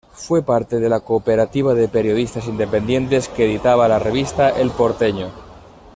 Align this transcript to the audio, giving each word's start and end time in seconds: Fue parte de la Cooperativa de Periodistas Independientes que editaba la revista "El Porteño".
Fue 0.13 0.41
parte 0.43 0.79
de 0.79 0.89
la 0.89 1.01
Cooperativa 1.01 1.75
de 1.75 1.87
Periodistas 1.87 2.47
Independientes 2.47 3.27
que 3.29 3.45
editaba 3.45 3.87
la 3.87 3.99
revista 3.99 4.49
"El 4.49 4.71
Porteño". 4.71 5.29